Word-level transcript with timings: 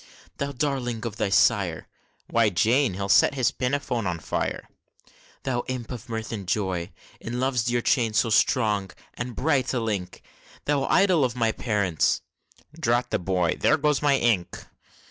Thou 0.39 0.51
darling 0.51 1.05
of 1.05 1.17
thy 1.17 1.29
sire! 1.29 1.87
(Why, 2.27 2.49
Jane, 2.49 2.95
he'll 2.95 3.07
set 3.07 3.35
his 3.35 3.51
pinafore 3.51 4.03
a 4.07 4.19
fire!) 4.19 4.67
Thou 5.43 5.63
imp 5.67 5.91
of 5.91 6.09
mirth 6.09 6.31
and 6.31 6.47
joy! 6.47 6.91
In 7.19 7.39
Love's 7.39 7.65
dear 7.65 7.83
chain 7.83 8.13
so 8.13 8.31
strong 8.31 8.89
and 9.13 9.35
bright 9.35 9.75
a 9.75 9.79
link, 9.79 10.23
Thou 10.65 10.85
idol 10.85 11.23
of 11.23 11.35
thy 11.35 11.51
parents 11.51 12.23
(Drat 12.79 13.11
the 13.11 13.19
boy! 13.19 13.57
There 13.59 13.77
goes 13.77 14.01
my 14.01 14.17
ink!) 14.17 14.65